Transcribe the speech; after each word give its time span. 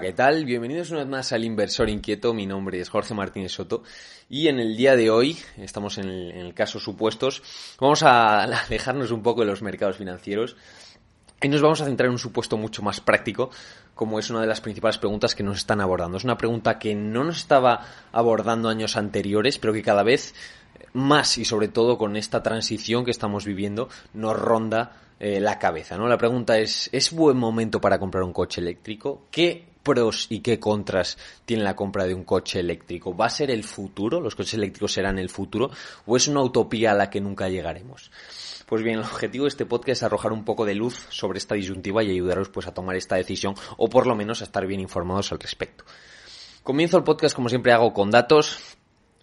¿Qué 0.00 0.14
tal? 0.14 0.46
Bienvenidos 0.46 0.90
una 0.90 1.00
vez 1.00 1.08
más 1.08 1.32
al 1.32 1.44
Inversor 1.44 1.90
Inquieto. 1.90 2.32
Mi 2.32 2.46
nombre 2.46 2.80
es 2.80 2.88
Jorge 2.88 3.12
Martínez 3.12 3.52
Soto 3.52 3.82
y 4.30 4.48
en 4.48 4.58
el 4.58 4.74
día 4.74 4.96
de 4.96 5.10
hoy, 5.10 5.36
estamos 5.58 5.98
en 5.98 6.08
el, 6.08 6.30
en 6.30 6.38
el 6.38 6.54
caso 6.54 6.80
supuestos, 6.80 7.42
vamos 7.78 8.02
a 8.02 8.42
alejarnos 8.64 9.10
un 9.10 9.22
poco 9.22 9.40
de 9.42 9.48
los 9.48 9.60
mercados 9.60 9.98
financieros 9.98 10.56
y 11.42 11.48
nos 11.48 11.60
vamos 11.60 11.82
a 11.82 11.84
centrar 11.84 12.06
en 12.06 12.12
un 12.12 12.18
supuesto 12.18 12.56
mucho 12.56 12.82
más 12.82 13.02
práctico, 13.02 13.50
como 13.94 14.18
es 14.18 14.30
una 14.30 14.40
de 14.40 14.46
las 14.46 14.62
principales 14.62 14.96
preguntas 14.96 15.34
que 15.34 15.42
nos 15.42 15.58
están 15.58 15.82
abordando. 15.82 16.16
Es 16.16 16.24
una 16.24 16.38
pregunta 16.38 16.78
que 16.78 16.94
no 16.94 17.22
nos 17.22 17.36
estaba 17.36 17.84
abordando 18.10 18.70
años 18.70 18.96
anteriores, 18.96 19.58
pero 19.58 19.74
que 19.74 19.82
cada 19.82 20.02
vez 20.02 20.34
más 20.94 21.36
y 21.36 21.44
sobre 21.44 21.68
todo 21.68 21.98
con 21.98 22.16
esta 22.16 22.42
transición 22.42 23.04
que 23.04 23.10
estamos 23.10 23.44
viviendo 23.44 23.90
nos 24.14 24.38
ronda 24.38 24.92
eh, 25.18 25.40
la 25.40 25.58
cabeza, 25.58 25.98
¿no? 25.98 26.08
La 26.08 26.16
pregunta 26.16 26.58
es, 26.58 26.88
¿es 26.90 27.12
buen 27.12 27.36
momento 27.36 27.82
para 27.82 27.98
comprar 27.98 28.24
un 28.24 28.32
coche 28.32 28.62
eléctrico? 28.62 29.26
¿Qué 29.30 29.69
pros 29.82 30.26
y 30.30 30.40
qué 30.40 30.58
contras 30.58 31.18
tiene 31.44 31.62
la 31.62 31.76
compra 31.76 32.06
de 32.06 32.14
un 32.14 32.24
coche 32.24 32.60
eléctrico? 32.60 33.16
¿Va 33.16 33.26
a 33.26 33.30
ser 33.30 33.50
el 33.50 33.64
futuro? 33.64 34.20
¿Los 34.20 34.34
coches 34.34 34.54
eléctricos 34.54 34.92
serán 34.92 35.18
el 35.18 35.28
futuro? 35.28 35.70
¿O 36.06 36.16
es 36.16 36.28
una 36.28 36.42
utopía 36.42 36.92
a 36.92 36.94
la 36.94 37.10
que 37.10 37.20
nunca 37.20 37.48
llegaremos? 37.48 38.10
Pues 38.66 38.82
bien, 38.82 38.98
el 38.98 39.04
objetivo 39.04 39.44
de 39.44 39.48
este 39.48 39.66
podcast 39.66 39.88
es 39.88 40.02
arrojar 40.04 40.32
un 40.32 40.44
poco 40.44 40.64
de 40.64 40.76
luz 40.76 41.06
sobre 41.08 41.38
esta 41.38 41.56
disyuntiva 41.56 42.04
y 42.04 42.10
ayudaros 42.10 42.50
pues 42.50 42.68
a 42.68 42.74
tomar 42.74 42.94
esta 42.94 43.16
decisión 43.16 43.54
o 43.76 43.88
por 43.88 44.06
lo 44.06 44.14
menos 44.14 44.40
a 44.40 44.44
estar 44.44 44.66
bien 44.66 44.80
informados 44.80 45.32
al 45.32 45.40
respecto. 45.40 45.84
Comienzo 46.62 46.96
el 46.96 47.02
podcast 47.02 47.34
como 47.34 47.48
siempre 47.48 47.72
hago 47.72 47.92
con 47.92 48.12
datos 48.12 48.76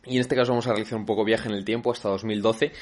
y 0.03 0.15
en 0.15 0.21
este 0.21 0.35
caso 0.35 0.51
vamos 0.51 0.67
a 0.67 0.71
realizar 0.71 0.97
un 0.97 1.05
poco 1.05 1.23
viaje 1.23 1.47
en 1.47 1.55
el 1.55 1.63
tiempo 1.63 1.91
hasta 1.91 2.09
2012 2.09 2.73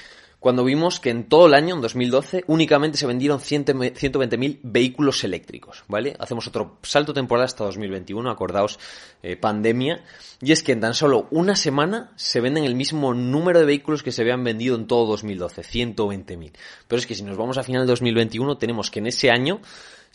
cuando 0.46 0.64
vimos 0.64 1.00
que 1.00 1.10
en 1.10 1.24
todo 1.24 1.48
el 1.48 1.56
año, 1.56 1.74
en 1.74 1.82
2012, 1.82 2.44
únicamente 2.46 3.00
se 3.00 3.08
vendieron 3.08 3.40
120.000 3.40 4.60
vehículos 4.62 5.24
eléctricos, 5.24 5.84
¿vale? 5.88 6.16
Hacemos 6.20 6.46
otro 6.46 6.78
salto 6.84 7.16
temporal 7.16 7.46
hasta 7.46 7.64
2021, 7.64 8.30
acordaos, 8.30 8.78
eh, 9.24 9.38
pandemia, 9.38 10.04
y 10.44 10.52
es 10.52 10.62
que 10.62 10.74
en 10.74 10.82
tan 10.82 10.94
solo 10.94 11.28
una 11.32 11.56
semana 11.56 12.14
se 12.16 12.42
venden 12.42 12.64
el 12.64 12.76
mismo 12.76 13.16
número 13.16 13.58
de 13.58 13.66
vehículos 13.66 14.04
que 14.04 14.12
se 14.12 14.22
habían 14.22 14.44
vendido 14.44 14.76
en 14.76 14.86
todo 14.86 15.08
2012, 15.08 15.64
120.000. 15.64 16.52
Pero 16.88 17.00
es 17.00 17.08
que 17.08 17.16
si 17.16 17.24
nos 17.24 17.38
vamos 17.38 17.58
a 17.58 17.64
final 17.64 17.82
de 17.82 17.88
2021, 17.88 18.60
tenemos 18.60 18.92
que 18.92 19.00
en 19.00 19.08
ese 19.08 19.32
año 19.32 19.62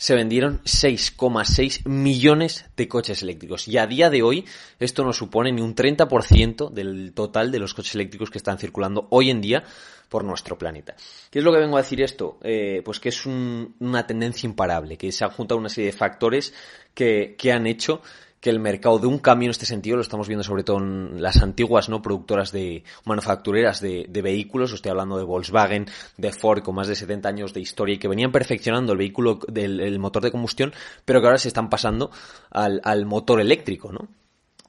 se 0.01 0.15
vendieron 0.15 0.63
6,6 0.63 1.87
millones 1.87 2.65
de 2.75 2.87
coches 2.87 3.21
eléctricos. 3.21 3.67
Y 3.67 3.77
a 3.77 3.85
día 3.85 4.09
de 4.09 4.23
hoy 4.23 4.45
esto 4.79 5.03
no 5.03 5.13
supone 5.13 5.51
ni 5.51 5.61
un 5.61 5.75
30% 5.75 6.71
del 6.71 7.13
total 7.13 7.51
de 7.51 7.59
los 7.59 7.75
coches 7.75 7.93
eléctricos 7.93 8.31
que 8.31 8.39
están 8.39 8.57
circulando 8.57 9.05
hoy 9.11 9.29
en 9.29 9.41
día 9.41 9.63
por 10.09 10.23
nuestro 10.23 10.57
planeta. 10.57 10.95
¿Qué 11.29 11.37
es 11.37 11.45
lo 11.45 11.53
que 11.53 11.59
vengo 11.59 11.77
a 11.77 11.83
decir 11.83 12.01
esto? 12.01 12.39
Eh, 12.41 12.81
pues 12.83 12.99
que 12.99 13.09
es 13.09 13.27
una 13.27 14.07
tendencia 14.07 14.47
imparable, 14.47 14.97
que 14.97 15.11
se 15.11 15.23
han 15.23 15.29
juntado 15.29 15.59
una 15.59 15.69
serie 15.69 15.91
de 15.91 15.97
factores 15.97 16.51
que, 16.95 17.35
que 17.37 17.51
han 17.51 17.67
hecho 17.67 18.01
que 18.41 18.49
el 18.49 18.59
mercado 18.59 18.99
de 18.99 19.07
un 19.07 19.19
cambio 19.19 19.45
en 19.45 19.51
este 19.51 19.65
sentido 19.65 19.95
lo 19.95 20.01
estamos 20.01 20.27
viendo 20.27 20.43
sobre 20.43 20.63
todo 20.63 20.79
en 20.79 21.21
las 21.21 21.41
antiguas 21.41 21.87
no 21.87 22.01
productoras 22.01 22.51
de 22.51 22.83
manufactureras 23.05 23.79
de, 23.79 24.07
vehículos, 24.21 24.73
estoy 24.73 24.89
hablando 24.89 25.17
de 25.17 25.23
Volkswagen, 25.23 25.85
de 26.17 26.31
Ford 26.31 26.63
con 26.63 26.75
más 26.75 26.87
de 26.87 26.95
70 26.95 27.29
años 27.29 27.53
de 27.53 27.61
historia 27.61 27.95
y 27.95 27.99
que 27.99 28.07
venían 28.07 28.31
perfeccionando 28.31 28.91
el 28.91 28.97
vehículo 28.97 29.39
del 29.47 29.99
motor 29.99 30.23
de 30.23 30.31
combustión, 30.31 30.73
pero 31.05 31.21
que 31.21 31.27
ahora 31.27 31.37
se 31.37 31.47
están 31.47 31.69
pasando 31.69 32.11
al 32.49 33.05
motor 33.05 33.39
eléctrico, 33.39 33.91
¿no? 33.91 34.20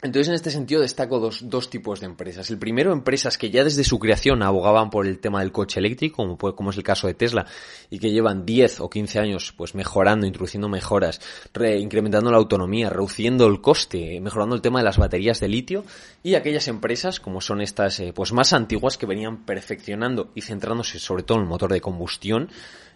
Entonces, 0.05 0.31
en 0.31 0.35
este 0.35 0.51
sentido, 0.51 0.81
destaco 0.81 1.21
dos, 1.21 1.49
dos, 1.49 1.71
tipos 1.71 2.01
de 2.01 2.07
empresas. 2.07 2.51
El 2.51 2.59
primero, 2.59 2.93
empresas 2.93 3.39
que 3.39 3.53
ya 3.53 3.63
desde 3.63 3.85
su 3.85 4.01
creación 4.01 4.43
abogaban 4.43 4.91
por 4.91 5.07
el 5.07 5.21
tema 5.21 5.39
del 5.39 5.53
coche 5.53 5.79
eléctrico, 5.79 6.17
como, 6.17 6.37
como 6.37 6.71
es 6.71 6.77
el 6.77 6.83
caso 6.83 7.07
de 7.07 7.15
Tesla, 7.15 7.47
y 7.89 8.01
que 8.01 8.11
llevan 8.11 8.45
10 8.45 8.81
o 8.81 8.91
15 8.91 9.21
años 9.21 9.55
pues 9.57 9.77
mejorando, 9.77 10.27
introduciendo 10.27 10.69
mejoras, 10.69 11.21
re, 11.55 11.79
incrementando 11.79 12.33
la 12.33 12.39
autonomía, 12.39 12.91
reduciendo 12.91 13.47
el 13.47 13.61
coste, 13.61 14.21
mejorando 14.21 14.57
el 14.57 14.61
tema 14.61 14.81
de 14.81 14.87
las 14.87 14.99
baterías 14.99 15.39
de 15.39 15.47
litio, 15.47 15.85
y 16.25 16.35
aquellas 16.35 16.67
empresas, 16.67 17.21
como 17.21 17.41
son 17.41 17.61
estas 17.61 18.01
eh, 18.01 18.13
pues 18.13 18.33
más 18.33 18.53
antiguas, 18.53 18.99
que 18.99 19.07
venían 19.07 19.45
perfeccionando 19.45 20.33
y 20.35 20.41
centrándose 20.41 20.99
sobre 20.99 21.23
todo 21.23 21.39
en 21.39 21.45
el 21.45 21.49
motor 21.49 21.73
de 21.73 21.81
combustión, 21.81 22.51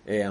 eh, 0.06 0.30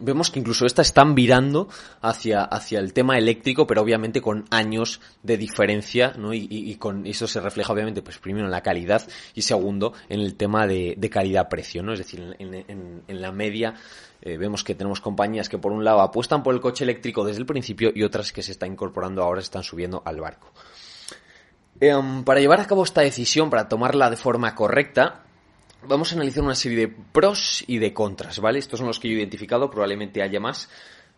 vemos 0.00 0.30
que 0.30 0.40
incluso 0.40 0.66
estas 0.66 0.88
están 0.88 1.14
virando 1.14 1.68
hacia, 2.00 2.42
hacia 2.42 2.80
el 2.80 2.92
tema 2.92 3.16
eléctrico, 3.16 3.66
pero 3.66 3.82
obviamente 3.82 4.20
con 4.20 4.44
años 4.50 5.00
de 5.22 5.36
diferencia, 5.36 6.14
¿no? 6.16 6.34
Y, 6.34 6.48
y, 6.50 6.74
con 6.76 7.06
eso 7.06 7.26
se 7.26 7.40
refleja 7.40 7.72
obviamente, 7.72 8.02
pues 8.02 8.18
primero 8.18 8.46
en 8.46 8.50
la 8.50 8.62
calidad 8.62 9.06
y 9.34 9.42
segundo 9.42 9.92
en 10.08 10.20
el 10.20 10.34
tema 10.36 10.66
de, 10.66 10.94
de 10.96 11.10
calidad-precio, 11.10 11.82
¿no? 11.82 11.92
Es 11.92 11.98
decir, 11.98 12.34
en, 12.38 13.04
en, 13.06 13.22
la 13.22 13.30
media 13.30 13.74
eh, 14.20 14.36
vemos 14.36 14.64
que 14.64 14.74
tenemos 14.74 15.00
compañías 15.00 15.48
que 15.48 15.58
por 15.58 15.72
un 15.72 15.84
lado 15.84 16.00
apuestan 16.00 16.42
por 16.42 16.54
el 16.54 16.60
coche 16.60 16.84
eléctrico 16.84 17.24
desde 17.24 17.40
el 17.40 17.46
principio 17.46 17.92
y 17.94 18.02
otras 18.02 18.32
que 18.32 18.42
se 18.42 18.52
están 18.52 18.72
incorporando 18.72 19.22
ahora, 19.22 19.40
están 19.40 19.62
subiendo 19.62 20.02
al 20.04 20.20
barco. 20.20 20.52
Eh, 21.80 21.92
para 22.24 22.40
llevar 22.40 22.60
a 22.60 22.66
cabo 22.66 22.84
esta 22.84 23.02
decisión, 23.02 23.50
para 23.50 23.68
tomarla 23.68 24.10
de 24.10 24.16
forma 24.16 24.54
correcta, 24.54 25.23
vamos 25.88 26.12
a 26.12 26.16
analizar 26.16 26.42
una 26.42 26.54
serie 26.54 26.78
de 26.78 26.88
pros 26.88 27.64
y 27.66 27.78
de 27.78 27.92
contras, 27.92 28.38
¿vale? 28.40 28.58
Estos 28.58 28.78
son 28.78 28.88
los 28.88 28.98
que 28.98 29.08
yo 29.08 29.14
he 29.14 29.18
identificado, 29.18 29.70
probablemente 29.70 30.22
haya 30.22 30.40
más. 30.40 30.68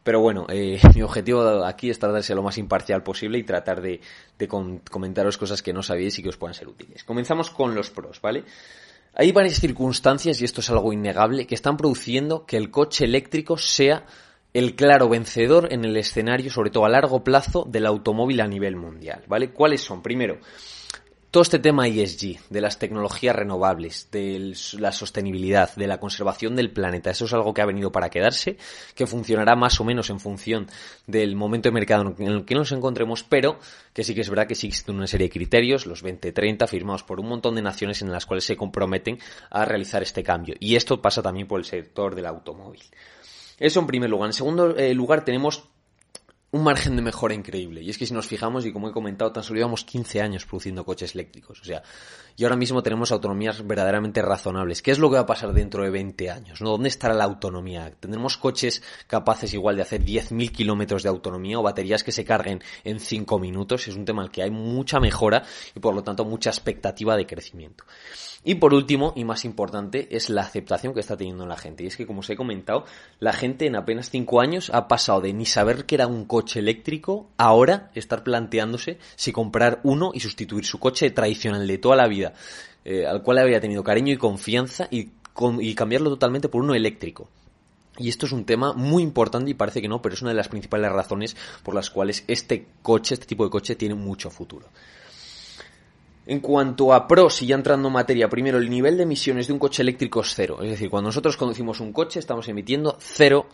Pero 0.03 0.21
bueno, 0.21 0.47
eh, 0.49 0.81
mi 0.95 1.03
objetivo 1.03 1.65
aquí 1.65 1.91
es 1.91 1.99
tratar 1.99 2.17
de 2.17 2.23
ser 2.23 2.37
lo 2.37 2.43
más 2.43 2.59
imparcial 2.59 3.03
posible 3.03 3.39
y 3.39 3.43
tratar 3.43 3.81
de, 3.81 4.01
de 4.39 4.49
comentaros 4.49 5.37
cosas 5.37 5.63
que 5.63 5.73
no 5.73 5.83
sabéis 5.83 6.19
y 6.19 6.23
que 6.23 6.29
os 6.29 6.37
puedan 6.37 6.55
ser 6.55 6.69
útiles. 6.69 7.03
Comenzamos 7.05 7.51
con 7.51 7.75
los 7.75 7.91
pros, 7.91 8.21
¿vale? 8.21 8.45
Hay 9.15 9.33
varias 9.33 9.59
circunstancias, 9.59 10.41
y 10.41 10.45
esto 10.45 10.61
es 10.61 10.71
algo 10.71 10.93
innegable, 10.93 11.47
que 11.47 11.55
están 11.55 11.77
produciendo 11.77 12.45
que 12.45 12.59
el 12.59 12.71
coche 12.71 13.07
eléctrico 13.07 13.57
sea 13.57 14.05
el 14.53 14.75
claro 14.75 15.09
vencedor 15.09 15.73
en 15.73 15.85
el 15.85 15.97
escenario, 15.97 16.51
sobre 16.51 16.71
todo 16.71 16.85
a 16.85 16.89
largo 16.89 17.25
plazo, 17.25 17.67
del 17.69 17.87
automóvil 17.87 18.41
a 18.41 18.47
nivel 18.47 18.77
mundial, 18.77 19.25
¿vale? 19.27 19.53
¿Cuáles 19.53 19.81
son? 19.81 20.03
Primero, 20.03 20.39
todo 21.31 21.43
este 21.43 21.59
tema 21.59 21.87
ESG, 21.87 22.39
de 22.49 22.61
las 22.61 22.79
tecnologías 22.79 23.37
renovables, 23.37 24.09
de 24.11 24.55
la 24.79 24.93
sostenibilidad, 24.93 25.75
de 25.75 25.87
la 25.87 25.99
conservación 25.99 26.57
del 26.57 26.71
planeta, 26.71 27.11
eso 27.11 27.25
es 27.27 27.33
algo 27.33 27.53
que 27.53 27.63
ha 27.63 27.67
venido 27.67 27.93
para 27.93 28.11
quedarse, 28.11 28.57
que 28.95 29.07
funcionará 29.07 29.57
más 29.57 29.81
o 29.81 29.85
menos 29.85 30.09
en 30.11 30.21
función 30.21 30.69
del 31.07 31.37
momento 31.37 31.69
de 31.69 31.75
mercado 31.75 32.15
en 32.19 32.27
el 32.27 32.45
que 32.45 32.55
nos 32.55 32.73
encontremos, 32.73 33.23
pero 33.23 33.59
que 33.93 34.05
sí 34.05 34.15
que 34.15 34.23
es 34.23 34.31
verdad 34.31 34.47
que 34.47 34.55
existen 34.55 34.97
una 34.97 35.07
serie 35.07 35.27
de 35.27 35.33
criterios, 35.33 35.87
los 35.87 36.03
2030, 36.03 36.67
firmados 36.67 37.03
por 37.03 37.21
un 37.21 37.29
montón 37.29 37.55
de 37.55 37.63
naciones 37.63 38.03
en 38.03 38.11
las 38.11 38.27
cuales 38.27 38.45
se 38.45 38.57
comprometen 38.57 39.19
a 39.51 39.65
realizar 39.65 40.03
este 40.03 40.23
cambio. 40.23 40.55
Y 40.61 40.77
esto 40.77 41.03
pasa 41.03 41.23
también 41.23 41.47
por 41.47 41.61
el 41.61 41.67
sector 41.67 42.15
del 42.15 42.27
automóvil. 42.27 42.83
Eso 43.59 43.81
en 43.81 43.87
primer 43.87 44.11
lugar. 44.11 44.29
En 44.29 44.33
segundo 44.33 44.77
eh, 44.77 44.95
lugar 44.95 45.25
tenemos 45.25 45.65
un 46.57 46.65
margen 46.65 46.97
de 46.97 47.03
mejora 47.03 47.35
increíble. 47.35 47.83
Y 47.83 47.91
es 47.91 47.99
que 47.99 48.07
si 48.07 48.15
nos 48.15 48.27
fijamos, 48.27 48.67
y 48.67 48.73
como 48.73 48.89
he 48.89 48.93
comentado, 48.93 49.33
tan 49.33 49.43
solo 49.43 49.59
llevamos 49.59 49.85
15 49.85 50.21
años 50.21 50.45
produciendo 50.45 50.85
coches 50.85 51.15
eléctricos. 51.15 51.61
O 51.61 51.65
sea, 51.65 51.83
y 52.37 52.45
ahora 52.45 52.57
mismo 52.57 52.83
tenemos 52.83 53.13
autonomías 53.13 53.67
verdaderamente 53.67 54.21
razonables. 54.23 54.83
¿Qué 54.83 54.91
es 54.91 54.99
lo 54.99 55.09
que 55.09 55.17
va 55.17 55.23
a 55.23 55.27
pasar 55.27 55.53
dentro 55.53 55.85
de 55.85 55.91
20 55.91 56.31
años? 56.31 56.61
¿no? 56.61 56.71
¿Dónde 56.71 56.89
estará 56.89 57.15
la 57.15 57.25
autonomía? 57.25 57.93
¿Tendremos 57.99 58.37
coches 58.37 58.83
capaces 59.07 59.55
igual 59.55 59.77
de 59.77 59.83
hacer 59.83 60.03
10.000 60.05 60.51
kilómetros 60.51 61.03
de 61.03 61.09
autonomía 61.09 61.59
o 61.59 61.63
baterías 61.63 62.03
que 62.03 62.13
se 62.13 62.25
carguen 62.25 62.63
en 62.85 63.01
5 63.01 63.39
minutos? 63.39 63.87
Es 63.89 63.97
un 63.97 64.05
tema 64.05 64.23
al 64.23 64.31
que 64.31 64.43
hay 64.43 64.51
mucha 64.51 64.99
mejora 64.99 65.45
y 65.75 65.81
por 65.81 65.95
lo 65.95 66.03
tanto 66.03 66.25
mucha 66.25 66.51
expectativa 66.51 67.17
de 67.17 67.27
crecimiento. 67.27 67.85
Y 68.49 68.55
por 68.55 68.75
último, 68.75 69.13
y 69.17 69.25
más 69.25 69.45
importante, 69.45 70.07
es 70.15 70.31
la 70.31 70.43
aceptación 70.43 70.95
que 70.95 71.01
está 71.01 71.17
teniendo 71.17 71.47
la 71.47 71.57
gente. 71.57 71.83
Y 71.83 71.89
es 71.89 71.97
que, 71.97 72.07
como 72.07 72.21
os 72.21 72.31
he 72.31 72.37
comentado, 72.37 72.85
la 73.19 73.33
gente 73.33 73.67
en 73.67 73.75
apenas 73.75 74.09
5 74.11 74.41
años 74.41 74.71
ha 74.73 74.87
pasado 74.87 75.21
de 75.21 75.33
ni 75.33 75.47
saber 75.47 75.85
que 75.85 75.97
era 75.97 76.07
un 76.07 76.27
coche 76.27 76.46
eléctrico, 76.55 77.31
ahora 77.37 77.91
estar 77.97 78.23
planteándose 78.23 78.99
si 79.17 79.33
comprar 79.33 79.81
uno 79.83 80.13
y 80.15 80.21
sustituir 80.21 80.65
su 80.65 80.79
coche 80.79 81.11
tradicional 81.11 81.67
de 81.67 81.79
toda 81.79 81.97
la 81.97 82.07
vida, 82.07 82.35
eh, 82.85 83.05
al 83.07 83.23
cual 83.25 83.39
había 83.39 83.61
tenido 83.61 83.83
cariño 83.83 84.13
y 84.13 84.17
confianza, 84.17 84.87
y, 84.91 85.11
con, 85.33 85.61
y 85.61 85.75
cambiarlo 85.75 86.11
totalmente 86.11 86.49
por 86.49 86.63
uno 86.63 86.75
eléctrico. 86.75 87.29
Y 87.99 88.09
esto 88.09 88.27
es 88.27 88.33
un 88.33 88.45
tema 88.45 88.73
muy 88.75 89.03
importante 89.03 89.51
y 89.51 89.55
parece 89.55 89.81
que 89.81 89.89
no, 89.89 90.03
pero 90.03 90.15
es 90.15 90.23
una 90.23 90.31
de 90.31 90.37
las 90.37 90.49
principales 90.49 90.93
razones 90.93 91.37
por 91.63 91.75
las 91.75 91.91
cuales 91.91 92.25
este 92.29 92.67
coche, 92.83 93.15
este 93.15 93.27
tipo 93.27 93.45
de 93.45 93.51
coche, 93.51 93.75
tiene 93.75 93.95
mucho 93.95 94.31
futuro. 94.31 94.69
En 96.27 96.41
cuanto 96.41 96.93
a 96.93 97.07
pros, 97.07 97.41
y 97.43 97.47
ya 97.47 97.55
entrando 97.55 97.89
en 97.89 97.95
materia, 97.95 98.29
primero, 98.29 98.59
el 98.59 98.69
nivel 98.69 98.97
de 98.97 99.05
emisiones 99.05 99.47
de 99.47 99.53
un 99.53 99.59
coche 99.59 99.83
eléctrico 99.83 100.21
es 100.21 100.35
cero. 100.35 100.59
Es 100.61 100.71
decir, 100.71 100.91
cuando 100.91 101.09
nosotros 101.09 101.37
conducimos 101.37 101.81
un 101.81 101.93
coche, 101.93 102.19
estamos 102.19 102.49
emitiendo 102.49 102.97
cero 103.01 103.47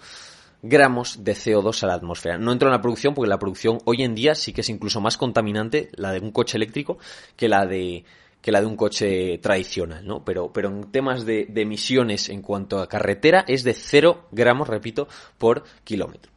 gramos 0.62 1.24
de 1.24 1.32
CO2 1.32 1.82
a 1.82 1.86
la 1.88 1.94
atmósfera. 1.94 2.38
No 2.38 2.52
entro 2.52 2.68
en 2.68 2.72
la 2.72 2.80
producción 2.80 3.14
porque 3.14 3.28
la 3.28 3.38
producción 3.38 3.78
hoy 3.84 4.02
en 4.02 4.14
día 4.14 4.34
sí 4.34 4.52
que 4.52 4.62
es 4.62 4.68
incluso 4.70 5.00
más 5.00 5.16
contaminante 5.16 5.90
la 5.94 6.12
de 6.12 6.20
un 6.20 6.30
coche 6.30 6.56
eléctrico 6.56 6.98
que 7.36 7.48
la 7.48 7.66
de 7.66 8.04
que 8.40 8.50
la 8.50 8.60
de 8.60 8.66
un 8.66 8.76
coche 8.76 9.38
tradicional, 9.38 10.04
¿no? 10.04 10.24
Pero, 10.24 10.52
pero 10.52 10.68
en 10.68 10.90
temas 10.90 11.24
de, 11.24 11.46
de 11.48 11.62
emisiones 11.62 12.28
en 12.28 12.42
cuanto 12.42 12.80
a 12.80 12.88
carretera 12.88 13.44
es 13.46 13.62
de 13.62 13.72
cero 13.72 14.26
gramos, 14.32 14.66
repito, 14.66 15.06
por 15.38 15.62
kilómetro. 15.84 16.31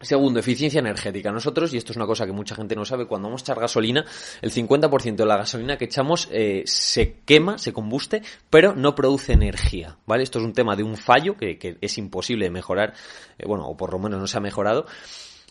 Segundo, 0.00 0.40
eficiencia 0.40 0.80
energética. 0.80 1.30
Nosotros, 1.30 1.72
y 1.72 1.76
esto 1.76 1.92
es 1.92 1.96
una 1.96 2.06
cosa 2.06 2.26
que 2.26 2.32
mucha 2.32 2.54
gente 2.54 2.74
no 2.74 2.84
sabe, 2.84 3.06
cuando 3.06 3.28
vamos 3.28 3.42
a 3.42 3.44
echar 3.44 3.60
gasolina, 3.60 4.04
el 4.42 4.52
50% 4.52 5.16
de 5.16 5.26
la 5.26 5.36
gasolina 5.36 5.78
que 5.78 5.86
echamos 5.86 6.28
eh, 6.30 6.62
se 6.66 7.20
quema, 7.24 7.58
se 7.58 7.72
combuste, 7.72 8.22
pero 8.50 8.74
no 8.74 8.94
produce 8.94 9.32
energía, 9.32 9.96
¿vale? 10.06 10.24
Esto 10.24 10.40
es 10.40 10.44
un 10.44 10.52
tema 10.52 10.76
de 10.76 10.82
un 10.82 10.96
fallo 10.96 11.36
que, 11.36 11.58
que 11.58 11.78
es 11.80 11.96
imposible 11.96 12.46
de 12.46 12.50
mejorar, 12.50 12.92
eh, 13.38 13.46
bueno, 13.46 13.66
o 13.66 13.76
por 13.76 13.92
lo 13.92 13.98
menos 13.98 14.20
no 14.20 14.26
se 14.26 14.36
ha 14.36 14.40
mejorado, 14.40 14.86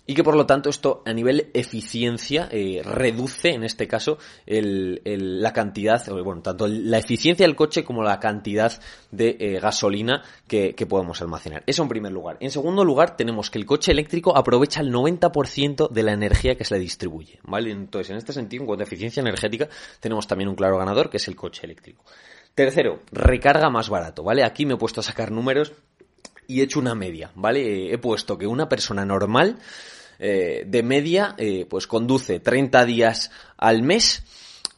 y 0.06 0.16
que 0.16 0.24
por 0.24 0.36
lo 0.36 0.46
tanto 0.46 0.70
esto 0.70 1.02
a 1.06 1.14
nivel 1.14 1.50
eficiencia 1.54 2.50
eh, 2.52 2.82
reduce 2.84 3.54
en 3.54 3.64
este 3.64 3.88
caso 3.88 4.18
el, 4.46 5.02
el, 5.06 5.42
la 5.42 5.54
cantidad, 5.54 6.06
bueno, 6.24 6.42
tanto 6.42 6.68
la 6.68 6.98
eficiencia 6.98 7.46
del 7.46 7.56
coche 7.56 7.84
como 7.84 8.04
la 8.04 8.20
cantidad 8.20 8.74
de 9.12 9.38
eh, 9.40 9.60
gasolina 9.60 10.24
que, 10.48 10.76
que, 10.76 10.86
podemos 10.86 11.22
almacenar. 11.22 11.64
Eso 11.66 11.84
en 11.84 11.90
primer 11.90 12.12
lugar. 12.12 12.38
En 12.42 12.52
segundo 12.52 12.84
lugar 12.84 13.16
tenemos 13.16 13.50
que 13.50 13.60
el 13.60 13.66
coche 13.66 13.92
eléctrico 13.92 14.36
aprovecha 14.36 14.82
el 14.82 14.92
90% 14.92 15.90
de 15.90 16.04
la 16.04 16.14
energía 16.14 16.56
que 16.56 16.66
se 16.66 16.76
le 16.76 16.82
distribuye, 16.82 17.40
¿vale? 17.44 17.72
Entonces 17.72 18.12
en 18.12 18.18
este 18.18 18.34
sentido, 18.34 18.64
en 18.64 18.68
cuanto 18.68 18.84
a 18.84 18.88
eficiencia 18.88 19.22
energética, 19.22 19.70
tenemos 20.00 20.28
también 20.28 20.50
un 20.50 20.56
claro 20.56 20.78
ganador 20.78 21.10
que 21.10 21.18
es 21.18 21.28
el 21.28 21.36
coche 21.36 21.66
eléctrico. 21.66 22.04
Tercero, 22.56 23.00
recarga 23.12 23.72
más 23.72 23.90
barato, 23.90 24.24
¿vale? 24.24 24.44
Aquí 24.44 24.68
me 24.68 24.76
he 24.76 24.78
puesto 24.78 25.00
a 25.00 25.04
sacar 25.04 25.32
números 25.32 25.74
y 26.48 26.60
he 26.60 26.64
hecho 26.64 26.80
una 26.80 26.96
media, 26.96 27.32
¿vale? 27.36 27.94
He 27.94 27.98
puesto 27.98 28.38
que 28.38 28.48
una 28.48 28.70
persona 28.70 29.06
normal 29.06 29.58
eh, 30.20 30.64
de 30.66 30.84
media 30.84 31.36
eh, 31.38 31.66
pues 31.70 31.88
conduce 31.88 32.40
30 32.40 32.86
días 32.86 33.32
al 33.58 33.82
mes 33.82 34.24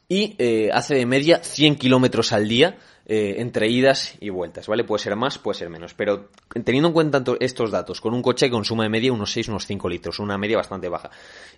y 0.07 0.35
eh, 0.38 0.69
hace 0.73 0.95
de 0.95 1.06
media 1.06 1.44
100 1.44 1.75
kilómetros 1.75 2.31
al 2.31 2.47
día 2.47 2.77
eh, 3.07 3.36
entre 3.38 3.69
idas 3.69 4.16
y 4.19 4.30
vueltas, 4.30 4.68
¿vale? 4.68 4.84
Puede 4.84 5.04
ser 5.04 5.16
más, 5.16 5.38
puede 5.38 5.60
ser 5.60 5.69
menos, 5.69 5.94
pero 5.94 6.30
teniendo 6.63 6.88
en 6.88 6.94
cuenta 6.94 7.24
estos 7.40 7.69
datos, 7.69 8.02
con 8.02 8.16
un 8.16 8.24
coche 8.24 8.48
que 8.48 8.52
consuma 8.52 8.84
de 8.84 8.90
media 8.90 9.13
unos 9.13 9.31
6, 9.31 9.50
unos 9.50 9.68
5 9.68 9.90
litros, 9.90 10.19
una 10.19 10.40
media 10.40 10.57
bastante 10.57 10.90
baja, 10.90 11.12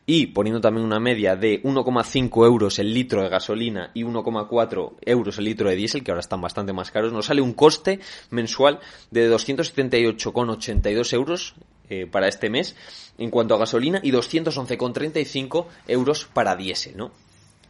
y 0.06 0.28
poniendo 0.28 0.60
también 0.60 0.86
una 0.86 1.00
media 1.00 1.38
de 1.38 1.64
1,5 1.64 2.46
euros 2.46 2.80
el 2.80 2.94
litro 2.94 3.24
de 3.24 3.30
gasolina 3.30 3.92
y 3.94 4.04
1,4 4.04 4.96
euros 5.06 5.38
el 5.38 5.46
litro 5.46 5.70
de 5.70 5.78
diésel, 5.78 6.04
que 6.04 6.12
ahora 6.12 6.20
están 6.20 6.42
bastante 6.42 6.74
más 6.74 6.92
caros, 6.92 7.14
nos 7.14 7.28
sale 7.28 7.42
un 7.42 7.54
coste 7.54 8.02
mensual 8.30 8.80
de 9.12 9.32
278,82 9.32 11.14
euros 11.14 11.56
eh, 11.90 12.08
para 12.12 12.28
este 12.28 12.50
mes 12.50 12.76
en 13.18 13.30
cuanto 13.30 13.56
a 13.56 13.58
gasolina 13.58 14.02
y 14.04 14.12
211,35 14.12 15.66
euros 15.88 16.28
para 16.34 16.58
diésel, 16.58 16.98
¿no? 16.98 17.12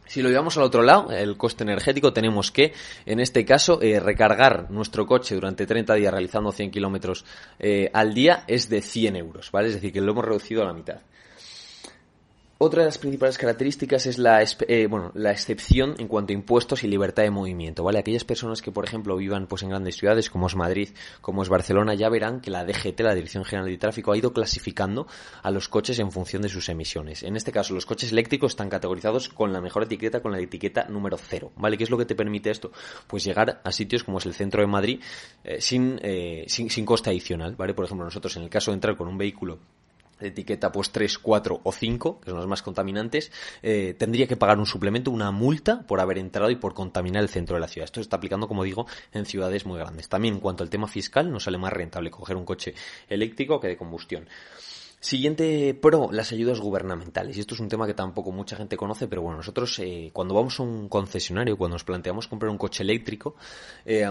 Si 0.08 0.22
lo 0.22 0.30
llevamos 0.30 0.56
al 0.56 0.64
otro 0.64 0.82
lado, 0.82 1.10
el 1.10 1.36
coste 1.36 1.64
energético, 1.64 2.14
tenemos 2.14 2.50
que, 2.50 2.72
en 3.04 3.20
este 3.20 3.44
caso, 3.44 3.80
eh, 3.82 4.00
recargar 4.00 4.70
nuestro 4.70 5.06
coche 5.06 5.34
durante 5.34 5.66
30 5.66 5.94
días 5.94 6.10
realizando 6.10 6.50
100 6.50 6.70
kilómetros 6.70 7.26
eh, 7.58 7.90
al 7.92 8.14
día 8.14 8.44
es 8.46 8.70
de 8.70 8.80
100 8.80 9.16
euros, 9.16 9.50
¿vale? 9.52 9.68
Es 9.68 9.74
decir, 9.74 9.92
que 9.92 10.00
lo 10.00 10.12
hemos 10.12 10.24
reducido 10.24 10.62
a 10.62 10.64
la 10.64 10.72
mitad. 10.72 11.00
Otra 12.60 12.82
de 12.82 12.86
las 12.86 12.98
principales 12.98 13.38
características 13.38 14.06
es 14.06 14.18
la, 14.18 14.42
eh, 14.42 14.88
bueno, 14.88 15.12
la 15.14 15.30
excepción 15.30 15.94
en 15.98 16.08
cuanto 16.08 16.32
a 16.32 16.34
impuestos 16.34 16.82
y 16.82 16.88
libertad 16.88 17.22
de 17.22 17.30
movimiento, 17.30 17.84
¿vale? 17.84 18.00
Aquellas 18.00 18.24
personas 18.24 18.62
que, 18.62 18.72
por 18.72 18.84
ejemplo, 18.84 19.16
vivan 19.16 19.46
pues, 19.46 19.62
en 19.62 19.68
grandes 19.68 19.96
ciudades 19.96 20.28
como 20.28 20.48
es 20.48 20.56
Madrid, 20.56 20.88
como 21.20 21.44
es 21.44 21.48
Barcelona, 21.48 21.94
ya 21.94 22.08
verán 22.08 22.40
que 22.40 22.50
la 22.50 22.64
DGT, 22.64 22.98
la 22.98 23.14
Dirección 23.14 23.44
General 23.44 23.70
de 23.70 23.78
Tráfico, 23.78 24.10
ha 24.10 24.18
ido 24.18 24.32
clasificando 24.32 25.06
a 25.40 25.52
los 25.52 25.68
coches 25.68 26.00
en 26.00 26.10
función 26.10 26.42
de 26.42 26.48
sus 26.48 26.68
emisiones. 26.68 27.22
En 27.22 27.36
este 27.36 27.52
caso, 27.52 27.74
los 27.74 27.86
coches 27.86 28.10
eléctricos 28.10 28.50
están 28.54 28.68
categorizados 28.68 29.28
con 29.28 29.52
la 29.52 29.60
mejor 29.60 29.84
etiqueta, 29.84 30.20
con 30.20 30.32
la 30.32 30.40
etiqueta 30.40 30.88
número 30.88 31.16
cero, 31.16 31.52
¿vale? 31.54 31.78
¿Qué 31.78 31.84
es 31.84 31.90
lo 31.90 31.96
que 31.96 32.06
te 32.06 32.16
permite 32.16 32.50
esto? 32.50 32.72
Pues 33.06 33.22
llegar 33.22 33.60
a 33.62 33.70
sitios 33.70 34.02
como 34.02 34.18
es 34.18 34.26
el 34.26 34.34
centro 34.34 34.62
de 34.62 34.66
Madrid 34.66 35.00
eh, 35.44 35.60
sin, 35.60 36.00
eh, 36.02 36.44
sin, 36.48 36.70
sin 36.70 36.84
coste 36.84 37.10
adicional, 37.10 37.54
¿vale? 37.54 37.72
Por 37.72 37.84
ejemplo, 37.84 38.04
nosotros 38.04 38.36
en 38.36 38.42
el 38.42 38.50
caso 38.50 38.72
de 38.72 38.74
entrar 38.74 38.96
con 38.96 39.06
un 39.06 39.16
vehículo 39.16 39.60
etiqueta 40.20 40.72
pues 40.72 40.90
3, 40.90 41.18
4 41.18 41.60
o 41.62 41.72
5, 41.72 42.20
que 42.20 42.30
son 42.30 42.38
los 42.38 42.48
más 42.48 42.62
contaminantes, 42.62 43.30
eh, 43.62 43.94
tendría 43.98 44.26
que 44.26 44.36
pagar 44.36 44.58
un 44.58 44.66
suplemento, 44.66 45.10
una 45.10 45.30
multa 45.30 45.82
por 45.86 46.00
haber 46.00 46.18
entrado 46.18 46.50
y 46.50 46.56
por 46.56 46.74
contaminar 46.74 47.22
el 47.22 47.28
centro 47.28 47.56
de 47.56 47.60
la 47.60 47.68
ciudad. 47.68 47.84
Esto 47.84 48.00
se 48.00 48.02
está 48.02 48.16
aplicando, 48.16 48.48
como 48.48 48.64
digo, 48.64 48.86
en 49.12 49.26
ciudades 49.26 49.66
muy 49.66 49.78
grandes. 49.78 50.08
También 50.08 50.34
en 50.34 50.40
cuanto 50.40 50.62
al 50.62 50.70
tema 50.70 50.88
fiscal, 50.88 51.30
no 51.30 51.40
sale 51.40 51.58
más 51.58 51.72
rentable 51.72 52.10
coger 52.10 52.36
un 52.36 52.44
coche 52.44 52.74
eléctrico 53.08 53.60
que 53.60 53.68
de 53.68 53.76
combustión. 53.76 54.28
Siguiente 55.00 55.74
pro, 55.74 56.08
las 56.10 56.32
ayudas 56.32 56.58
gubernamentales. 56.58 57.36
Y 57.36 57.40
esto 57.40 57.54
es 57.54 57.60
un 57.60 57.68
tema 57.68 57.86
que 57.86 57.94
tampoco 57.94 58.32
mucha 58.32 58.56
gente 58.56 58.76
conoce, 58.76 59.06
pero 59.06 59.22
bueno, 59.22 59.36
nosotros 59.36 59.78
eh, 59.78 60.10
cuando 60.12 60.34
vamos 60.34 60.58
a 60.58 60.64
un 60.64 60.88
concesionario, 60.88 61.56
cuando 61.56 61.76
nos 61.76 61.84
planteamos 61.84 62.26
comprar 62.26 62.50
un 62.50 62.58
coche 62.58 62.82
eléctrico, 62.82 63.36
eh, 63.84 64.10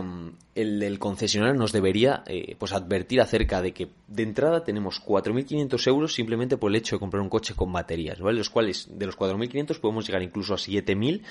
el, 0.56 1.00
concesionario 1.00 1.56
nos 1.56 1.74
debería 1.74 2.24
eh, 2.26 2.56
pues 2.58 2.72
advertir 2.72 3.20
acerca 3.20 3.62
de 3.62 3.74
que 3.74 3.90
de 4.08 4.24
entrada 4.24 4.64
tenemos 4.64 5.04
4.500 5.06 5.88
euros 5.88 6.14
simplemente 6.14 6.56
por 6.56 6.72
el 6.72 6.78
hecho 6.78 6.96
de 6.96 7.00
comprar 7.02 7.22
un 7.22 7.30
coche 7.30 7.54
con 7.54 7.74
baterías, 7.74 8.22
¿vale? 8.22 8.38
Los 8.38 8.50
cuales 8.50 8.88
de 8.90 9.06
los 9.06 9.18
4.500 9.18 9.82
podemos 9.82 10.08
llegar 10.08 10.22
incluso 10.22 10.54
a 10.54 10.58
7.000 10.58 11.22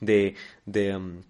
de, 0.00 0.34
de 0.64 1.22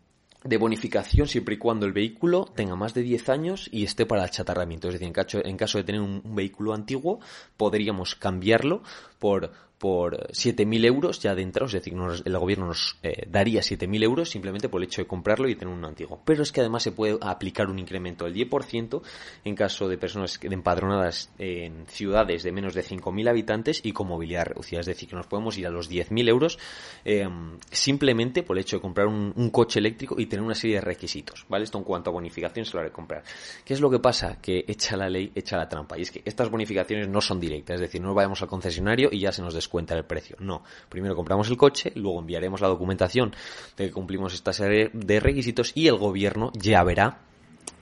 de 0.44 0.56
bonificación 0.56 1.28
siempre 1.28 1.54
y 1.54 1.58
cuando 1.58 1.86
el 1.86 1.92
vehículo 1.92 2.46
tenga 2.54 2.76
más 2.76 2.94
de 2.94 3.02
10 3.02 3.28
años 3.28 3.68
y 3.72 3.84
esté 3.84 4.06
para 4.06 4.24
achatarramiento. 4.24 4.88
Es 4.88 4.94
decir, 4.94 5.06
en 5.06 5.12
caso, 5.12 5.44
en 5.44 5.56
caso 5.56 5.78
de 5.78 5.84
tener 5.84 6.00
un, 6.00 6.20
un 6.24 6.34
vehículo 6.34 6.74
antiguo, 6.74 7.20
podríamos 7.56 8.14
cambiarlo 8.14 8.82
por, 9.18 9.52
por 9.82 10.28
7.000 10.28 10.84
euros 10.84 11.18
ya 11.18 11.34
de 11.34 11.42
entrada, 11.42 11.66
es 11.66 11.72
decir, 11.72 11.92
nos, 11.92 12.24
el 12.24 12.38
gobierno 12.38 12.66
nos 12.66 12.98
eh, 13.02 13.26
daría 13.28 13.62
7.000 13.62 14.04
euros 14.04 14.30
simplemente 14.30 14.68
por 14.68 14.80
el 14.80 14.86
hecho 14.86 15.02
de 15.02 15.08
comprarlo 15.08 15.48
y 15.48 15.56
tener 15.56 15.74
uno 15.74 15.88
antiguo. 15.88 16.22
Pero 16.24 16.44
es 16.44 16.52
que 16.52 16.60
además 16.60 16.84
se 16.84 16.92
puede 16.92 17.18
aplicar 17.20 17.68
un 17.68 17.80
incremento 17.80 18.24
del 18.24 18.32
10% 18.32 19.02
en 19.44 19.56
caso 19.56 19.88
de 19.88 19.98
personas 19.98 20.38
empadronadas 20.40 21.32
en 21.36 21.84
ciudades 21.88 22.44
de 22.44 22.52
menos 22.52 22.74
de 22.74 22.84
5.000 22.84 23.28
habitantes 23.28 23.80
y 23.82 23.90
con 23.90 24.06
movilidad 24.06 24.46
reducida. 24.46 24.78
Es 24.78 24.86
decir, 24.86 25.08
que 25.08 25.16
nos 25.16 25.26
podemos 25.26 25.58
ir 25.58 25.66
a 25.66 25.70
los 25.70 25.90
10.000 25.90 26.28
euros 26.28 26.60
eh, 27.04 27.28
simplemente 27.72 28.44
por 28.44 28.56
el 28.56 28.60
hecho 28.60 28.76
de 28.76 28.82
comprar 28.82 29.08
un, 29.08 29.32
coche 29.50 29.80
eléctrico 29.80 30.14
y 30.16 30.26
tener 30.26 30.44
una 30.44 30.54
serie 30.54 30.76
de 30.76 30.82
requisitos. 30.82 31.44
¿vale? 31.48 31.64
Esto 31.64 31.78
en 31.78 31.84
cuanto 31.84 32.10
a 32.10 32.12
bonificación 32.12 32.64
se 32.64 32.74
lo 32.74 32.82
haré 32.82 32.92
comprar. 32.92 33.24
¿Qué 33.64 33.74
es 33.74 33.80
lo 33.80 33.90
que 33.90 33.98
pasa? 33.98 34.38
Que 34.40 34.64
echa 34.68 34.96
la 34.96 35.10
ley, 35.10 35.32
echa 35.34 35.56
la 35.56 35.68
trampa. 35.68 35.98
Y 35.98 36.02
es 36.02 36.12
que 36.12 36.22
estas 36.24 36.48
bonificaciones 36.50 37.08
no 37.08 37.20
son 37.20 37.40
directas. 37.40 37.74
Es 37.74 37.80
decir, 37.80 38.00
no 38.00 38.14
vayamos 38.14 38.40
al 38.42 38.48
concesionario 38.48 39.08
y 39.10 39.18
ya 39.18 39.32
se 39.32 39.42
nos 39.42 39.54
descuenta 39.72 39.94
cuenta 39.94 39.94
el 39.94 40.04
precio. 40.04 40.36
No, 40.38 40.62
primero 40.90 41.16
compramos 41.16 41.48
el 41.48 41.56
coche, 41.56 41.92
luego 41.94 42.20
enviaremos 42.20 42.60
la 42.60 42.68
documentación 42.68 43.34
de 43.76 43.86
que 43.86 43.92
cumplimos 43.92 44.34
esta 44.34 44.52
serie 44.52 44.90
de 44.92 45.18
requisitos 45.18 45.72
y 45.74 45.88
el 45.88 45.96
gobierno 45.96 46.52
ya 46.54 46.82
verá 46.84 47.20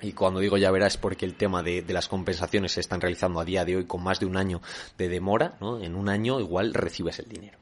y 0.00 0.12
cuando 0.12 0.40
digo 0.40 0.56
ya 0.56 0.70
verá 0.70 0.86
es 0.86 0.96
porque 0.96 1.26
el 1.26 1.34
tema 1.34 1.62
de, 1.62 1.82
de, 1.82 1.92
las 1.92 2.08
compensaciones 2.08 2.72
se 2.72 2.80
están 2.80 3.00
realizando 3.00 3.40
a 3.40 3.44
día 3.44 3.64
de 3.64 3.76
hoy 3.76 3.84
con 3.86 4.02
más 4.02 4.20
de 4.20 4.26
un 4.26 4.36
año 4.36 4.62
de 4.96 5.08
demora, 5.08 5.56
¿no? 5.60 5.78
En 5.80 5.94
un 5.94 6.08
año 6.08 6.40
igual 6.40 6.72
recibes 6.72 7.18
el 7.18 7.28
dinero. 7.28 7.58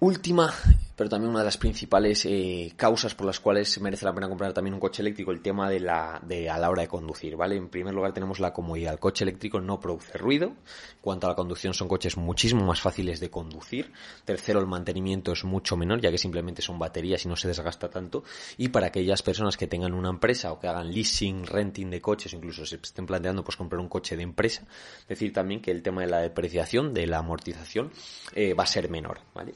Última, 0.00 0.52
pero 0.96 1.10
también 1.10 1.30
una 1.30 1.40
de 1.40 1.46
las 1.46 1.58
principales 1.58 2.24
eh, 2.24 2.72
causas 2.76 3.14
por 3.14 3.26
las 3.26 3.40
cuales 3.40 3.80
merece 3.80 4.04
la 4.04 4.14
pena 4.14 4.28
comprar 4.28 4.52
también 4.52 4.74
un 4.74 4.80
coche 4.80 5.02
eléctrico, 5.02 5.32
el 5.32 5.40
tema 5.40 5.68
de 5.68 5.80
la, 5.80 6.20
de 6.24 6.48
a 6.48 6.58
la 6.58 6.70
hora 6.70 6.82
de 6.82 6.88
conducir, 6.88 7.36
¿vale? 7.36 7.56
En 7.56 7.68
primer 7.68 7.94
lugar 7.94 8.12
tenemos 8.12 8.40
la 8.40 8.52
comodidad. 8.52 8.92
El 8.92 8.98
coche 8.98 9.24
eléctrico 9.24 9.60
no 9.60 9.80
produce 9.80 10.16
ruido. 10.18 10.46
En 10.46 10.56
cuanto 11.00 11.26
a 11.26 11.30
la 11.30 11.36
conducción 11.36 11.74
son 11.74 11.88
coches 11.88 12.16
muchísimo 12.16 12.64
más 12.64 12.80
fáciles 12.80 13.20
de 13.20 13.30
conducir. 13.30 13.92
Tercero, 14.24 14.60
el 14.60 14.66
mantenimiento 14.66 15.32
es 15.32 15.44
mucho 15.44 15.76
menor, 15.76 16.00
ya 16.00 16.10
que 16.10 16.18
simplemente 16.18 16.62
son 16.62 16.78
baterías 16.78 17.24
y 17.24 17.28
no 17.28 17.36
se 17.36 17.48
desgasta 17.48 17.90
tanto. 17.90 18.22
Y 18.56 18.68
para 18.68 18.86
aquellas 18.88 19.22
personas 19.22 19.56
que 19.56 19.66
tengan 19.66 19.94
una 19.94 20.10
empresa 20.10 20.52
o 20.52 20.60
que 20.60 20.68
hagan 20.68 20.92
leasing, 20.92 21.46
renting 21.46 21.90
de 21.90 22.00
coches, 22.00 22.32
incluso 22.32 22.64
se 22.64 22.76
estén 22.76 23.06
planteando 23.06 23.42
pues 23.42 23.56
comprar 23.56 23.80
un 23.80 23.88
coche 23.88 24.16
de 24.16 24.22
empresa, 24.22 24.66
decir 25.08 25.32
también 25.32 25.60
que 25.60 25.70
el 25.70 25.82
tema 25.82 26.02
de 26.02 26.08
la 26.08 26.20
depreciación, 26.20 26.94
de 26.94 27.06
la 27.06 27.18
amortización, 27.18 27.90
eh, 28.34 28.54
va 28.54 28.64
a 28.64 28.66
ser 28.66 28.88
menor, 28.88 29.20
¿vale? 29.34 29.54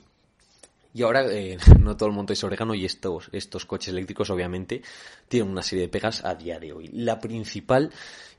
Y 0.94 1.02
ahora 1.02 1.26
eh, 1.30 1.58
no 1.80 1.96
todo 1.96 2.08
el 2.08 2.14
mundo 2.14 2.32
es 2.32 2.42
orégano 2.44 2.74
y 2.74 2.84
estos, 2.84 3.28
estos 3.32 3.66
coches 3.66 3.88
eléctricos 3.92 4.30
obviamente 4.30 4.82
tienen 5.28 5.50
una 5.50 5.62
serie 5.62 5.84
de 5.84 5.88
pegas 5.88 6.24
a 6.24 6.34
día 6.34 6.58
de 6.58 6.72
hoy. 6.72 6.88
La 6.92 7.20
principal 7.20 7.90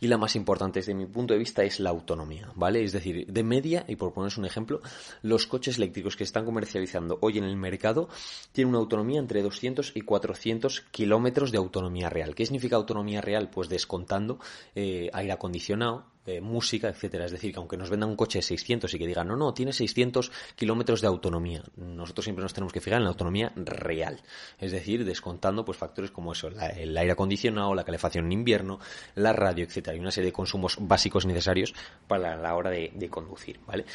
y 0.01 0.07
la 0.07 0.17
más 0.17 0.35
importante 0.35 0.79
desde 0.79 0.93
mi 0.93 1.05
punto 1.05 1.33
de 1.33 1.39
vista 1.39 1.63
es 1.63 1.79
la 1.79 1.89
autonomía, 1.89 2.51
¿vale? 2.55 2.83
Es 2.83 2.93
decir, 2.93 3.27
de 3.27 3.43
media, 3.43 3.85
y 3.87 3.95
por 3.95 4.13
poneros 4.13 4.37
un 4.37 4.45
ejemplo, 4.45 4.81
los 5.21 5.45
coches 5.45 5.77
eléctricos 5.77 6.15
que 6.15 6.23
están 6.23 6.45
comercializando 6.45 7.17
hoy 7.21 7.37
en 7.37 7.43
el 7.43 7.57
mercado 7.57 8.09
tienen 8.51 8.69
una 8.69 8.79
autonomía 8.79 9.19
entre 9.19 9.41
200 9.41 9.91
y 9.95 10.01
400 10.01 10.81
kilómetros 10.91 11.51
de 11.51 11.57
autonomía 11.57 12.09
real. 12.09 12.33
¿Qué 12.33 12.45
significa 12.45 12.77
autonomía 12.77 13.21
real? 13.21 13.49
Pues 13.49 13.69
descontando 13.69 14.39
eh, 14.73 15.09
aire 15.13 15.33
acondicionado, 15.33 16.05
eh, 16.25 16.41
música, 16.41 16.89
etcétera. 16.89 17.25
Es 17.25 17.31
decir, 17.31 17.53
que 17.53 17.59
aunque 17.59 17.77
nos 17.77 17.89
vendan 17.89 18.09
un 18.09 18.15
coche 18.15 18.39
de 18.39 18.43
600 18.43 18.93
y 18.93 18.99
que 18.99 19.07
digan, 19.07 19.27
no, 19.27 19.35
no, 19.35 19.53
tiene 19.53 19.73
600 19.73 20.31
kilómetros 20.55 21.01
de 21.01 21.07
autonomía, 21.07 21.63
nosotros 21.77 22.25
siempre 22.25 22.43
nos 22.43 22.53
tenemos 22.53 22.73
que 22.73 22.81
fijar 22.81 22.97
en 22.97 23.05
la 23.05 23.09
autonomía 23.09 23.51
real. 23.55 24.21
Es 24.59 24.71
decir, 24.71 25.05
descontando 25.05 25.63
pues 25.65 25.77
factores 25.77 26.11
como 26.11 26.33
eso, 26.33 26.49
el 26.49 26.97
aire 26.97 27.13
acondicionado, 27.13 27.73
la 27.73 27.83
calefacción 27.83 28.25
en 28.25 28.33
invierno, 28.33 28.79
la 29.15 29.33
radio, 29.33 29.65
etcétera, 29.65 29.95
y 29.95 29.99
una 29.99 30.11
serie 30.11 30.27
de 30.27 30.33
consumos 30.33 30.77
básicos 30.79 31.25
necesarios 31.25 31.73
para 32.07 32.35
la 32.35 32.55
hora 32.55 32.69
de, 32.69 32.91
de 32.93 33.09
conducir, 33.09 33.59
¿vale? 33.65 33.85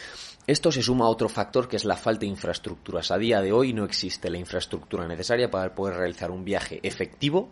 Esto 0.46 0.72
se 0.72 0.82
suma 0.82 1.04
a 1.04 1.08
otro 1.08 1.28
factor 1.28 1.68
que 1.68 1.76
es 1.76 1.84
la 1.84 1.96
falta 1.96 2.20
de 2.20 2.26
infraestructuras. 2.26 3.10
A 3.10 3.18
día 3.18 3.40
de 3.40 3.52
hoy 3.52 3.72
no 3.72 3.84
existe 3.84 4.30
la 4.30 4.38
infraestructura 4.38 5.06
necesaria 5.06 5.50
para 5.50 5.74
poder 5.74 5.96
realizar 5.96 6.30
un 6.30 6.44
viaje 6.44 6.80
efectivo 6.82 7.50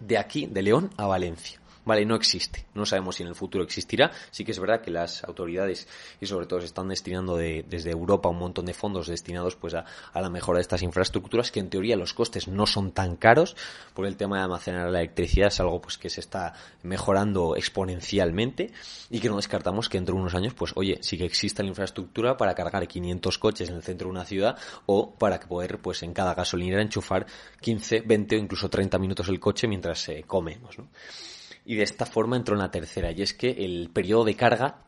de 0.00 0.18
aquí, 0.18 0.46
de 0.46 0.62
León 0.62 0.90
a 0.96 1.06
Valencia. 1.06 1.61
Vale, 1.84 2.06
no 2.06 2.14
existe. 2.14 2.66
No 2.74 2.86
sabemos 2.86 3.16
si 3.16 3.24
en 3.24 3.28
el 3.28 3.34
futuro 3.34 3.64
existirá. 3.64 4.12
Sí 4.30 4.44
que 4.44 4.52
es 4.52 4.58
verdad 4.58 4.80
que 4.80 4.90
las 4.90 5.24
autoridades 5.24 5.88
y 6.20 6.26
sobre 6.26 6.46
todo 6.46 6.60
se 6.60 6.66
están 6.66 6.88
destinando 6.88 7.36
desde 7.36 7.90
Europa 7.90 8.28
un 8.28 8.38
montón 8.38 8.66
de 8.66 8.74
fondos 8.74 9.08
destinados 9.08 9.56
pues 9.56 9.74
a, 9.74 9.84
la 10.14 10.30
mejora 10.30 10.58
de 10.58 10.62
estas 10.62 10.82
infraestructuras 10.82 11.50
que 11.50 11.60
en 11.60 11.70
teoría 11.70 11.96
los 11.96 12.14
costes 12.14 12.46
no 12.46 12.66
son 12.66 12.92
tan 12.92 13.16
caros 13.16 13.56
por 13.94 14.06
el 14.06 14.16
tema 14.16 14.38
de 14.38 14.44
almacenar 14.44 14.90
la 14.90 15.00
electricidad 15.00 15.48
es 15.48 15.60
algo 15.60 15.80
pues 15.80 15.98
que 15.98 16.08
se 16.08 16.20
está 16.20 16.54
mejorando 16.82 17.56
exponencialmente 17.56 18.72
y 19.10 19.20
que 19.20 19.28
no 19.28 19.36
descartamos 19.36 19.88
que 19.88 19.98
dentro 19.98 20.14
de 20.14 20.20
unos 20.20 20.34
años 20.34 20.54
pues 20.54 20.72
oye 20.76 20.98
sí 21.02 21.18
que 21.18 21.24
exista 21.24 21.62
la 21.62 21.70
infraestructura 21.70 22.36
para 22.36 22.54
cargar 22.54 22.86
500 22.86 23.38
coches 23.38 23.68
en 23.68 23.76
el 23.76 23.82
centro 23.82 24.06
de 24.06 24.12
una 24.12 24.24
ciudad 24.24 24.56
o 24.86 25.14
para 25.14 25.40
poder 25.40 25.78
pues 25.78 26.02
en 26.02 26.12
cada 26.12 26.34
gasolinera 26.34 26.82
enchufar 26.82 27.26
15, 27.60 28.02
20 28.02 28.36
o 28.36 28.38
incluso 28.38 28.70
30 28.70 28.98
minutos 28.98 29.28
el 29.28 29.40
coche 29.40 29.66
mientras 29.66 30.08
eh, 30.08 30.24
comemos, 30.26 30.78
¿no? 30.78 30.88
Y 31.64 31.76
de 31.76 31.82
esta 31.82 32.06
forma 32.06 32.36
entró 32.36 32.54
en 32.54 32.60
la 32.60 32.70
tercera 32.70 33.12
y 33.12 33.22
es 33.22 33.34
que 33.34 33.50
el 33.50 33.90
periodo 33.92 34.24
de 34.24 34.34
carga 34.34 34.78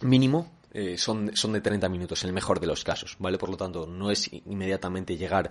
mínimo 0.00 0.50
eh, 0.76 0.98
son, 0.98 1.36
son 1.36 1.52
de 1.52 1.60
30 1.60 1.88
minutos 1.88 2.24
en 2.24 2.28
el 2.28 2.34
mejor 2.34 2.58
de 2.58 2.66
los 2.66 2.82
casos, 2.82 3.16
¿vale? 3.20 3.38
Por 3.38 3.48
lo 3.48 3.56
tanto, 3.56 3.86
no 3.86 4.10
es 4.10 4.28
inmediatamente 4.32 5.16
llegar, 5.16 5.48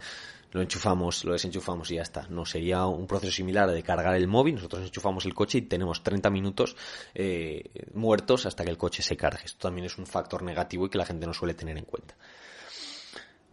lo 0.52 0.62
enchufamos, 0.62 1.24
lo 1.24 1.32
desenchufamos 1.32 1.90
y 1.92 1.96
ya 1.96 2.02
está. 2.02 2.28
No, 2.28 2.46
sería 2.46 2.86
un 2.88 3.08
proceso 3.08 3.32
similar 3.32 3.72
de 3.72 3.82
cargar 3.84 4.16
el 4.16 4.28
móvil, 4.28 4.56
nosotros 4.56 4.84
enchufamos 4.84 5.26
el 5.26 5.34
coche 5.34 5.60
y 5.60 5.62
tenemos 5.62 6.04
30 6.04 6.30
minutos 6.30 6.76
eh, 7.16 7.64
muertos 7.94 8.46
hasta 8.46 8.66
que 8.66 8.72
el 8.72 8.78
coche 8.78 9.02
se 9.02 9.16
cargue. 9.16 9.46
Esto 9.46 9.70
también 9.70 9.86
es 9.86 9.98
un 9.98 10.06
factor 10.06 10.44
negativo 10.44 10.88
y 10.88 10.90
que 10.90 10.98
la 10.98 11.06
gente 11.06 11.26
no 11.26 11.34
suele 11.34 11.54
tener 11.54 11.78
en 11.78 11.86
cuenta. 11.86 12.18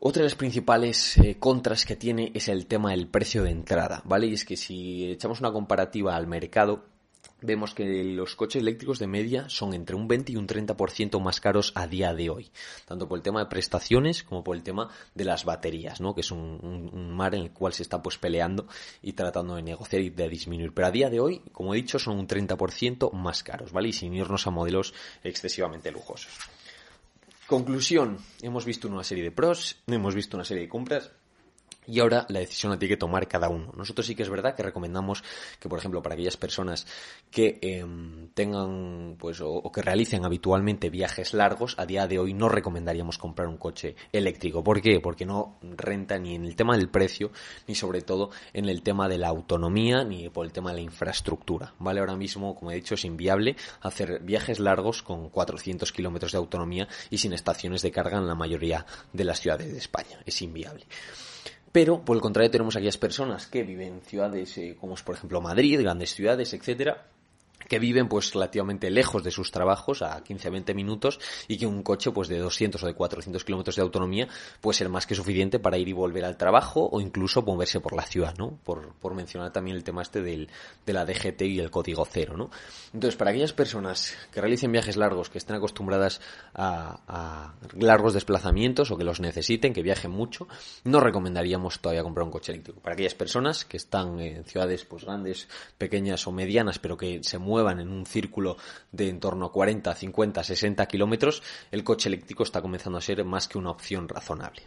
Otra 0.00 0.22
de 0.22 0.30
las 0.30 0.34
principales 0.34 1.18
eh, 1.18 1.36
contras 1.38 1.84
que 1.84 1.94
tiene 1.94 2.32
es 2.34 2.48
el 2.48 2.66
tema 2.66 2.90
del 2.90 3.06
precio 3.06 3.44
de 3.44 3.50
entrada, 3.50 4.02
¿vale? 4.06 4.26
Y 4.26 4.32
es 4.32 4.44
que 4.44 4.56
si 4.56 5.08
echamos 5.08 5.38
una 5.38 5.52
comparativa 5.52 6.16
al 6.16 6.26
mercado, 6.26 6.86
vemos 7.42 7.74
que 7.74 8.04
los 8.04 8.36
coches 8.36 8.60
eléctricos 8.62 8.98
de 8.98 9.06
media 9.06 9.48
son 9.48 9.74
entre 9.74 9.96
un 9.96 10.08
20 10.08 10.32
y 10.32 10.36
un 10.36 10.46
30% 10.46 11.20
más 11.20 11.40
caros 11.40 11.72
a 11.74 11.86
día 11.86 12.14
de 12.14 12.30
hoy, 12.30 12.50
tanto 12.86 13.08
por 13.08 13.18
el 13.18 13.22
tema 13.22 13.40
de 13.40 13.46
prestaciones 13.46 14.22
como 14.22 14.44
por 14.44 14.56
el 14.56 14.62
tema 14.62 14.90
de 15.14 15.24
las 15.24 15.44
baterías, 15.44 16.00
¿no? 16.00 16.14
que 16.14 16.20
es 16.20 16.30
un, 16.30 17.14
mar 17.14 17.34
en 17.34 17.42
el 17.42 17.50
cual 17.52 17.72
se 17.72 17.82
está 17.82 18.02
pues 18.02 18.18
peleando 18.18 18.66
y 19.02 19.12
tratando 19.12 19.56
de 19.56 19.62
negociar 19.62 20.02
y 20.02 20.10
de 20.10 20.28
disminuir. 20.28 20.72
Pero 20.72 20.88
a 20.88 20.90
día 20.90 21.10
de 21.10 21.20
hoy, 21.20 21.42
como 21.52 21.74
he 21.74 21.76
dicho, 21.76 21.98
son 21.98 22.18
un 22.18 22.28
30% 22.28 23.12
más 23.12 23.42
caros, 23.42 23.72
¿vale? 23.72 23.88
Y 23.88 23.92
sin 23.92 24.14
irnos 24.14 24.46
a 24.46 24.50
modelos 24.50 24.94
excesivamente 25.22 25.90
lujosos. 25.90 26.32
Conclusión, 27.46 28.18
hemos 28.42 28.64
visto 28.64 28.86
una 28.86 29.02
serie 29.02 29.24
de 29.24 29.32
pros, 29.32 29.76
hemos 29.88 30.14
visto 30.14 30.36
una 30.36 30.44
serie 30.44 30.62
de 30.64 30.68
compras 30.68 31.10
y 31.86 32.00
ahora 32.00 32.26
la 32.28 32.40
decisión 32.40 32.72
la 32.72 32.78
tiene 32.78 32.94
que 32.94 32.98
tomar 32.98 33.26
cada 33.26 33.48
uno. 33.48 33.72
Nosotros 33.76 34.06
sí 34.06 34.14
que 34.14 34.22
es 34.22 34.30
verdad 34.30 34.54
que 34.54 34.62
recomendamos 34.62 35.24
que, 35.58 35.68
por 35.68 35.78
ejemplo, 35.78 36.02
para 36.02 36.14
aquellas 36.14 36.36
personas 36.36 36.86
que 37.30 37.58
em, 37.62 38.28
tengan, 38.34 39.16
pues, 39.18 39.40
o, 39.40 39.70
que 39.72 39.82
realicen 39.82 40.24
habitualmente 40.24 40.90
viajes 40.90 41.34
largos, 41.34 41.74
a 41.78 41.86
día 41.86 42.06
de 42.06 42.18
hoy 42.18 42.34
no 42.34 42.48
recomendaríamos 42.48 43.18
comprar 43.18 43.48
un 43.48 43.56
coche 43.56 43.96
eléctrico. 44.12 44.62
¿Por 44.62 44.80
qué? 44.80 45.00
Porque 45.00 45.26
no 45.26 45.58
renta 45.62 46.18
ni 46.18 46.34
en 46.34 46.44
el 46.44 46.56
tema 46.56 46.76
del 46.76 46.88
precio, 46.88 47.30
ni 47.66 47.74
sobre 47.74 48.02
todo 48.02 48.30
en 48.52 48.68
el 48.68 48.82
tema 48.82 49.08
de 49.08 49.18
la 49.18 49.28
autonomía, 49.28 50.04
ni 50.04 50.28
por 50.28 50.46
el 50.46 50.52
tema 50.52 50.70
de 50.70 50.76
la 50.76 50.82
infraestructura. 50.82 51.74
¿Vale? 51.78 52.00
Ahora 52.00 52.16
mismo, 52.16 52.54
como 52.54 52.70
he 52.70 52.76
dicho, 52.76 52.94
es 52.94 53.04
inviable 53.04 53.56
hacer 53.80 54.20
viajes 54.20 54.60
largos 54.60 55.02
con 55.02 55.28
400 55.30 55.92
kilómetros 55.92 56.32
de 56.32 56.38
autonomía 56.38 56.88
y 57.10 57.18
sin 57.18 57.32
estaciones 57.32 57.82
de 57.82 57.90
carga 57.90 58.18
en 58.18 58.26
la 58.26 58.34
mayoría 58.34 58.86
de 59.12 59.24
las 59.24 59.40
ciudades 59.40 59.72
de 59.72 59.78
España. 59.78 60.20
Es 60.24 60.42
inviable. 60.42 60.86
Pero, 61.72 62.04
por 62.04 62.16
el 62.16 62.22
contrario, 62.22 62.50
tenemos 62.50 62.74
aquellas 62.76 62.98
personas 62.98 63.46
que 63.46 63.62
viven 63.62 63.94
en 63.94 64.00
ciudades 64.00 64.58
eh, 64.58 64.76
como 64.78 64.94
es, 64.94 65.02
por 65.02 65.14
ejemplo, 65.14 65.40
Madrid, 65.40 65.80
grandes 65.80 66.14
ciudades, 66.14 66.52
etcétera, 66.52 67.09
que 67.68 67.78
viven 67.78 68.08
pues 68.08 68.32
relativamente 68.32 68.90
lejos 68.90 69.22
de 69.22 69.30
sus 69.30 69.50
trabajos 69.50 70.02
a 70.02 70.22
15-20 70.24 70.74
minutos 70.74 71.20
y 71.46 71.58
que 71.58 71.66
un 71.66 71.82
coche 71.82 72.10
pues 72.10 72.28
de 72.28 72.38
200 72.38 72.82
o 72.82 72.86
de 72.86 72.94
400 72.94 73.44
kilómetros 73.44 73.76
de 73.76 73.82
autonomía 73.82 74.28
puede 74.60 74.78
ser 74.78 74.88
más 74.88 75.06
que 75.06 75.14
suficiente 75.14 75.58
para 75.58 75.78
ir 75.78 75.88
y 75.88 75.92
volver 75.92 76.24
al 76.24 76.36
trabajo 76.36 76.88
o 76.90 77.00
incluso 77.00 77.42
moverse 77.42 77.80
por 77.80 77.94
la 77.94 78.02
ciudad, 78.02 78.34
¿no? 78.38 78.58
Por, 78.64 78.94
por 78.94 79.14
mencionar 79.14 79.52
también 79.52 79.76
el 79.76 79.84
tema 79.84 80.02
este 80.02 80.22
del, 80.22 80.48
de 80.84 80.92
la 80.92 81.04
DGT 81.04 81.42
y 81.42 81.60
el 81.60 81.70
código 81.70 82.04
cero, 82.10 82.36
¿no? 82.36 82.50
Entonces, 82.92 83.16
para 83.16 83.30
aquellas 83.30 83.52
personas 83.52 84.16
que 84.32 84.40
realicen 84.40 84.72
viajes 84.72 84.96
largos, 84.96 85.30
que 85.30 85.38
estén 85.38 85.56
acostumbradas 85.56 86.20
a, 86.54 87.00
a 87.06 87.54
largos 87.78 88.14
desplazamientos 88.14 88.90
o 88.90 88.96
que 88.96 89.04
los 89.04 89.20
necesiten, 89.20 89.72
que 89.72 89.82
viajen 89.82 90.10
mucho, 90.10 90.48
no 90.84 91.00
recomendaríamos 91.00 91.80
todavía 91.80 92.02
comprar 92.02 92.24
un 92.24 92.32
coche 92.32 92.52
eléctrico. 92.52 92.80
Para 92.80 92.94
aquellas 92.94 93.14
personas 93.14 93.64
que 93.64 93.76
están 93.76 94.18
en 94.18 94.44
ciudades 94.44 94.84
pues 94.84 95.04
grandes, 95.04 95.48
pequeñas 95.78 96.26
o 96.26 96.32
medianas, 96.32 96.78
pero 96.78 96.96
que 96.96 97.22
se 97.22 97.38
mueven 97.38 97.49
en 97.58 97.90
un 97.90 98.06
círculo 98.06 98.56
de 98.92 99.08
en 99.08 99.18
torno 99.20 99.46
a 99.46 99.52
40, 99.52 99.94
50, 99.94 100.44
60 100.44 100.86
kilómetros, 100.86 101.42
el 101.70 101.82
coche 101.82 102.08
eléctrico 102.08 102.44
está 102.44 102.62
comenzando 102.62 102.98
a 102.98 103.02
ser 103.02 103.24
más 103.24 103.48
que 103.48 103.58
una 103.58 103.70
opción 103.70 104.08
razonable. 104.08 104.62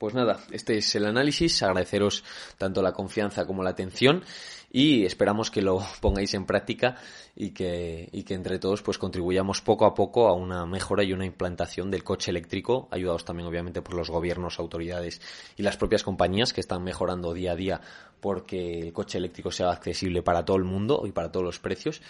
Pues 0.00 0.14
nada, 0.14 0.40
este 0.50 0.78
es 0.78 0.94
el 0.94 1.04
análisis. 1.04 1.62
Agradeceros 1.62 2.24
tanto 2.56 2.80
la 2.80 2.94
confianza 2.94 3.44
como 3.44 3.62
la 3.62 3.68
atención 3.68 4.24
y 4.72 5.04
esperamos 5.04 5.50
que 5.50 5.60
lo 5.60 5.82
pongáis 6.00 6.32
en 6.32 6.46
práctica 6.46 6.96
y 7.36 7.50
que, 7.50 8.08
y 8.10 8.22
que 8.22 8.32
entre 8.32 8.58
todos 8.58 8.80
pues 8.80 8.96
contribuyamos 8.96 9.60
poco 9.60 9.84
a 9.84 9.92
poco 9.92 10.28
a 10.28 10.32
una 10.32 10.64
mejora 10.64 11.04
y 11.04 11.12
una 11.12 11.26
implantación 11.26 11.90
del 11.90 12.02
coche 12.02 12.30
eléctrico, 12.30 12.88
ayudados 12.90 13.26
también 13.26 13.46
obviamente 13.46 13.82
por 13.82 13.94
los 13.94 14.08
gobiernos, 14.08 14.58
autoridades 14.58 15.20
y 15.58 15.62
las 15.62 15.76
propias 15.76 16.02
compañías 16.02 16.54
que 16.54 16.62
están 16.62 16.82
mejorando 16.82 17.34
día 17.34 17.52
a 17.52 17.56
día 17.56 17.80
porque 18.20 18.80
el 18.80 18.92
coche 18.92 19.18
eléctrico 19.18 19.50
sea 19.50 19.70
accesible 19.70 20.22
para 20.22 20.44
todo 20.44 20.56
el 20.56 20.64
mundo 20.64 21.02
y 21.06 21.12
para 21.12 21.30
todos 21.30 21.44
los 21.44 21.58
precios. 21.58 22.00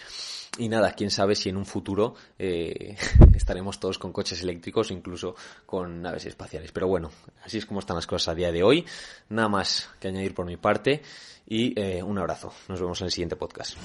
Y 0.57 0.67
nada, 0.67 0.91
quién 0.93 1.09
sabe 1.09 1.35
si 1.35 1.49
en 1.49 1.57
un 1.57 1.65
futuro 1.65 2.15
eh, 2.37 2.97
estaremos 3.35 3.79
todos 3.79 3.97
con 3.97 4.11
coches 4.11 4.41
eléctricos, 4.43 4.91
incluso 4.91 5.35
con 5.65 6.01
naves 6.01 6.25
espaciales. 6.25 6.71
Pero 6.71 6.87
bueno, 6.87 7.09
así 7.43 7.57
es 7.57 7.65
como 7.65 7.79
están 7.79 7.95
las 7.95 8.07
cosas 8.07 8.29
a 8.29 8.35
día 8.35 8.51
de 8.51 8.63
hoy. 8.63 8.85
Nada 9.29 9.47
más 9.47 9.89
que 9.99 10.09
añadir 10.09 10.33
por 10.33 10.45
mi 10.45 10.57
parte 10.57 11.01
y 11.47 11.79
eh, 11.79 12.03
un 12.03 12.17
abrazo. 12.17 12.53
Nos 12.67 12.81
vemos 12.81 12.99
en 13.01 13.05
el 13.05 13.11
siguiente 13.11 13.35
podcast. 13.35 13.77